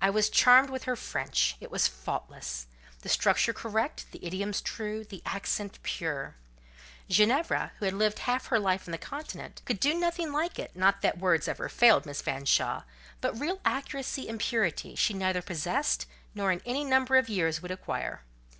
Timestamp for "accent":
5.24-5.78